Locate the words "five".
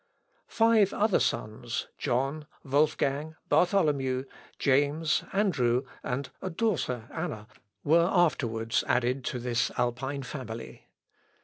0.47-0.93